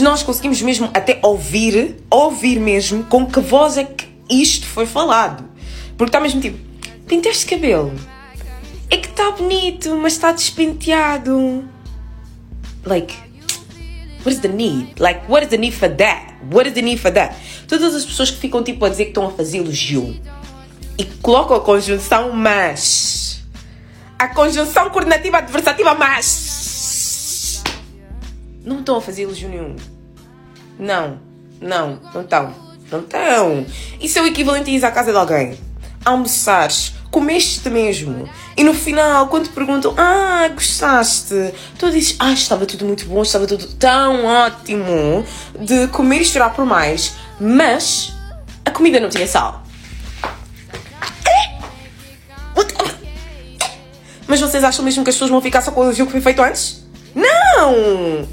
nós 0.00 0.22
conseguimos 0.22 0.60
mesmo 0.62 0.90
até 0.94 1.18
ouvir, 1.22 1.96
ouvir 2.10 2.58
mesmo 2.58 3.04
com 3.04 3.26
que 3.26 3.40
voz 3.40 3.76
é 3.76 3.84
que 3.84 4.06
isto 4.28 4.66
foi 4.66 4.86
falado. 4.86 5.44
Porque 5.96 6.08
está 6.08 6.20
mesmo 6.20 6.40
tipo, 6.40 6.58
pintaste 7.06 7.46
cabelo. 7.46 7.92
É 8.90 8.96
que 8.96 9.08
está 9.08 9.30
bonito, 9.32 9.96
mas 9.96 10.12
está 10.14 10.32
despenteado. 10.32 11.64
Like, 12.84 13.14
what 14.24 14.30
is 14.30 14.40
the 14.40 14.48
need? 14.48 14.94
Like, 14.98 15.20
what 15.28 15.44
is 15.44 15.50
the 15.50 15.56
need 15.56 15.74
for 15.74 15.88
that? 15.88 16.34
What 16.52 16.68
is 16.68 16.74
the 16.74 16.82
need 16.82 16.98
for 16.98 17.12
that? 17.12 17.34
Todas 17.66 17.94
as 17.94 18.04
pessoas 18.04 18.30
que 18.30 18.38
ficam 18.38 18.62
tipo 18.62 18.84
a 18.84 18.88
dizer 18.88 19.04
que 19.04 19.10
estão 19.10 19.26
a 19.26 19.30
fazer 19.30 19.58
elogio 19.58 20.20
e 20.98 21.04
colocam 21.04 21.56
a 21.56 21.60
conjunção 21.60 22.32
mas. 22.32 23.42
A 24.18 24.28
conjunção 24.28 24.88
coordenativa 24.90 25.38
adversativa 25.38 25.94
mas. 25.94 26.65
Não 28.66 28.80
estão 28.80 28.96
a 28.96 29.00
fazer 29.00 29.22
elogio 29.22 29.48
nenhum. 29.48 29.76
Não, 30.76 31.20
não, 31.60 32.00
não 32.12 32.22
estão. 32.22 32.52
Não 32.90 32.98
estão. 32.98 33.64
Isso 34.00 34.18
é 34.18 34.22
o 34.22 34.26
equivalente 34.26 34.68
a 34.68 34.72
ir 34.74 34.84
à 34.84 34.90
casa 34.90 35.12
de 35.12 35.16
alguém. 35.16 35.56
Almoçares, 36.04 36.92
comeste 37.08 37.70
mesmo. 37.70 38.28
E 38.56 38.64
no 38.64 38.74
final, 38.74 39.28
quando 39.28 39.44
te 39.44 39.50
perguntam, 39.50 39.94
ah, 39.96 40.48
gostaste? 40.48 41.54
Tu 41.78 41.90
dizes, 41.92 42.16
ah, 42.18 42.32
estava 42.32 42.66
tudo 42.66 42.84
muito 42.84 43.06
bom, 43.06 43.22
estava 43.22 43.46
tudo 43.46 43.68
tão 43.74 44.26
ótimo 44.26 45.24
de 45.60 45.86
comer 45.88 46.22
e 46.22 46.24
chorar 46.24 46.50
por 46.50 46.66
mais, 46.66 47.14
mas 47.40 48.12
a 48.64 48.72
comida 48.72 48.98
não 48.98 49.08
tinha 49.08 49.28
sal. 49.28 49.62
Mas 54.26 54.40
vocês 54.40 54.64
acham 54.64 54.84
mesmo 54.84 55.04
que 55.04 55.10
as 55.10 55.14
pessoas 55.14 55.30
vão 55.30 55.40
ficar 55.40 55.62
só 55.62 55.70
com 55.70 55.82
o 55.82 55.84
elogio 55.84 56.04
que 56.04 56.10
foi 56.10 56.20
feito 56.20 56.42
antes? 56.42 56.84
Não! 57.14 58.25